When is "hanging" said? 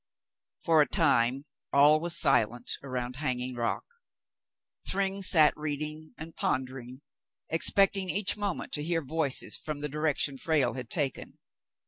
3.17-3.53